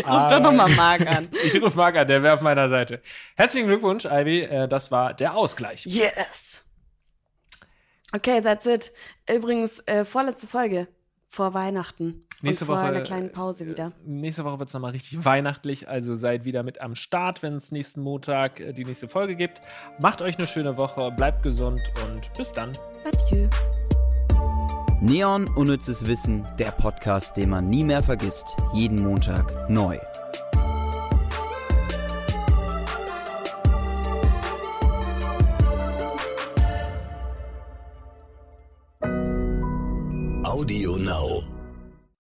[0.06, 1.30] Ruf doch nochmal Marc an.
[1.44, 3.02] Ich rufe Marc an, der wäre auf meiner Seite.
[3.36, 4.42] Herzlichen Glückwunsch, Ivy.
[4.42, 5.86] Äh, das war der Ausgleich.
[5.86, 6.66] Yes.
[8.12, 8.92] Okay, that's it.
[9.30, 10.88] Übrigens, äh, vorletzte Folge
[11.34, 12.28] vor Weihnachten.
[12.42, 13.92] Nächste und vor Woche, einer kleinen Pause wieder.
[14.06, 17.72] Nächste Woche wird es nochmal richtig weihnachtlich, also seid wieder mit am Start, wenn es
[17.72, 19.62] nächsten Montag äh, die nächste Folge gibt.
[20.00, 22.72] Macht euch eine schöne Woche, bleibt gesund und bis dann.
[23.04, 23.50] Adieu.
[25.02, 28.56] Neon Unnützes Wissen, der Podcast, den man nie mehr vergisst.
[28.74, 29.98] Jeden Montag neu.
[40.64, 41.53] Audio Now.